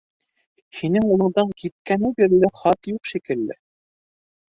[0.77, 3.59] —Һинең улыңдан киткәне бирле хат юҡ шикелле?